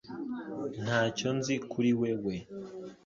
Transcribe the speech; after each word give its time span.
Ntacyo 0.83 1.29
nzi 1.37 1.55
kuri 1.71 1.91
wewe 1.99 2.35